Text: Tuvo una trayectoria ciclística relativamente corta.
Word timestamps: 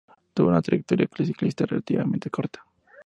Tuvo 0.33 0.47
una 0.49 0.63
trayectoria 0.63 1.07
ciclística 1.23 1.67
relativamente 1.67 2.31
corta. 2.31 2.65